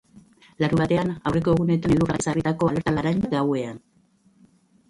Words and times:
Larunbatean, 0.63 1.11
aurreko 1.31 1.53
egunetan 1.57 1.93
elurragatik 1.97 2.25
ezarritako 2.27 2.71
alerta 2.71 2.95
laranja 2.97 3.33
gauean. 3.37 3.79